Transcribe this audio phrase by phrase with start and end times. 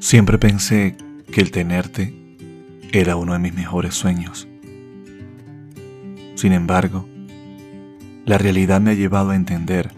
[0.00, 0.96] Siempre pensé
[1.30, 2.14] que el tenerte
[2.90, 4.48] era uno de mis mejores sueños.
[6.36, 7.06] Sin embargo,
[8.24, 9.92] la realidad me ha llevado a entender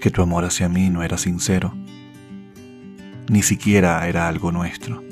[0.00, 1.74] que tu amor hacia mí no era sincero,
[3.28, 5.04] ni siquiera era algo nuestro.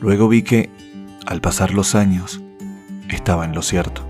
[0.00, 0.68] Luego vi que,
[1.26, 2.42] al pasar los años,
[3.08, 4.02] estaba en lo cierto,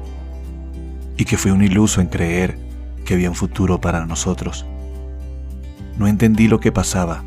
[1.18, 2.58] y que fui un iluso en creer
[3.04, 4.64] que había un futuro para nosotros.
[5.98, 7.22] No entendí lo que pasaba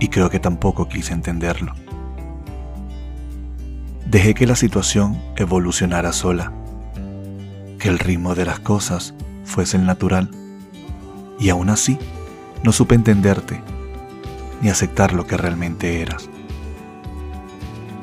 [0.00, 1.74] y creo que tampoco quise entenderlo.
[4.06, 6.52] Dejé que la situación evolucionara sola,
[7.78, 9.14] que el ritmo de las cosas
[9.44, 10.30] fuese el natural,
[11.38, 11.98] y aún así
[12.64, 13.62] no supe entenderte
[14.60, 16.28] ni aceptar lo que realmente eras.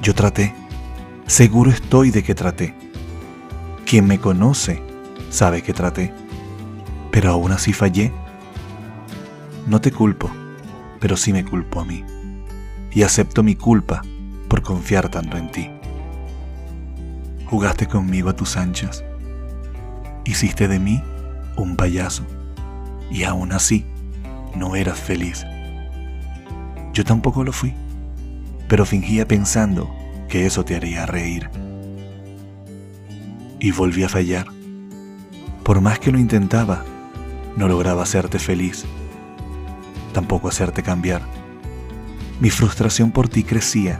[0.01, 0.53] Yo traté,
[1.25, 2.73] seguro estoy de que traté.
[3.85, 4.81] Quien me conoce
[5.29, 6.13] sabe que traté,
[7.11, 8.11] pero aún así fallé.
[9.67, 10.31] No te culpo
[10.99, 12.03] pero sí me culpo a mí.
[12.91, 14.01] Y acepto mi culpa
[14.47, 15.69] por confiar tanto en ti.
[17.47, 19.03] Jugaste conmigo a tus anchas.
[20.25, 21.01] Hiciste de mí
[21.55, 22.25] un payaso.
[23.09, 23.85] Y aún así,
[24.55, 25.45] no eras feliz.
[26.93, 27.73] Yo tampoco lo fui,
[28.67, 29.89] pero fingía pensando
[30.27, 31.49] que eso te haría reír.
[33.59, 34.47] Y volví a fallar.
[35.63, 36.83] Por más que lo intentaba,
[37.55, 38.85] no lograba hacerte feliz
[40.17, 41.21] tampoco hacerte cambiar.
[42.39, 43.99] Mi frustración por ti crecía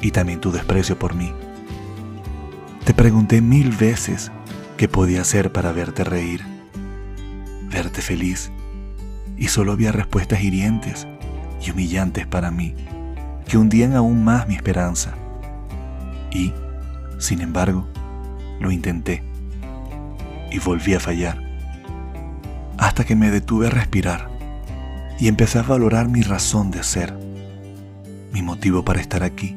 [0.00, 1.32] y también tu desprecio por mí.
[2.84, 4.30] Te pregunté mil veces
[4.76, 6.44] qué podía hacer para verte reír,
[7.68, 8.52] verte feliz,
[9.36, 11.08] y solo había respuestas hirientes
[11.66, 12.76] y humillantes para mí,
[13.48, 15.16] que hundían aún más mi esperanza.
[16.30, 16.54] Y,
[17.18, 17.88] sin embargo,
[18.60, 19.24] lo intenté
[20.52, 21.42] y volví a fallar,
[22.78, 24.37] hasta que me detuve a respirar
[25.18, 27.12] y empecé a valorar mi razón de ser,
[28.32, 29.56] mi motivo para estar aquí.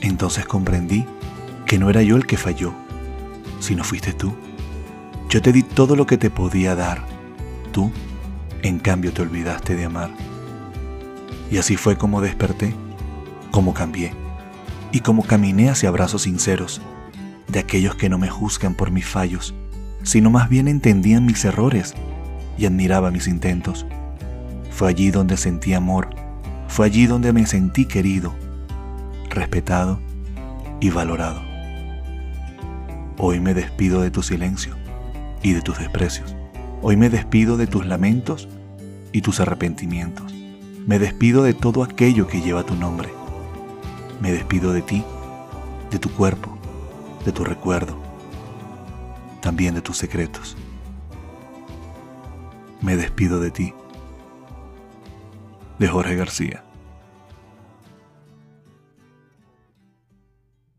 [0.00, 1.06] Entonces comprendí
[1.66, 2.74] que no era yo el que falló,
[3.60, 4.34] sino fuiste tú.
[5.30, 7.04] Yo te di todo lo que te podía dar.
[7.72, 7.90] Tú,
[8.62, 10.10] en cambio, te olvidaste de amar.
[11.50, 12.74] Y así fue como desperté,
[13.50, 14.12] como cambié
[14.92, 16.80] y como caminé hacia abrazos sinceros
[17.48, 19.54] de aquellos que no me juzgan por mis fallos,
[20.02, 21.94] sino más bien entendían mis errores
[22.58, 23.86] y admiraban mis intentos.
[24.74, 26.08] Fue allí donde sentí amor,
[26.66, 28.34] fue allí donde me sentí querido,
[29.30, 30.00] respetado
[30.80, 31.40] y valorado.
[33.16, 34.74] Hoy me despido de tu silencio
[35.44, 36.34] y de tus desprecios.
[36.82, 38.48] Hoy me despido de tus lamentos
[39.12, 40.34] y tus arrepentimientos.
[40.88, 43.10] Me despido de todo aquello que lleva tu nombre.
[44.20, 45.04] Me despido de ti,
[45.92, 46.58] de tu cuerpo,
[47.24, 47.96] de tu recuerdo,
[49.40, 50.56] también de tus secretos.
[52.82, 53.72] Me despido de ti
[55.88, 56.64] Jorge García.